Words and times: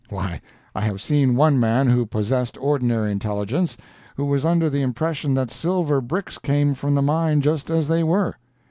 Why, 0.09 0.41
I 0.73 0.81
have 0.81 0.99
seen 0.99 1.35
one 1.35 1.59
man 1.59 1.87
who 1.87 2.07
possessed 2.07 2.57
ordinary 2.57 3.11
intelligence, 3.11 3.77
who 4.17 4.25
was 4.25 4.43
under 4.43 4.67
the 4.67 4.81
impression 4.81 5.35
that 5.35 5.51
silver 5.51 6.01
bricks 6.01 6.39
came 6.39 6.73
from 6.73 6.95
the 6.95 7.03
mine 7.03 7.41
just 7.41 7.69
as 7.69 7.87
they 7.87 8.01
were. 8.01 8.33